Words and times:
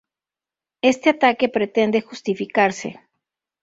Este 0.89 1.07
ataque 1.11 1.45
pretende 1.57 2.01
justificarse 2.07 2.89